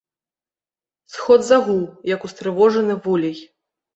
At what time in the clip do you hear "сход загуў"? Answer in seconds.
1.15-1.77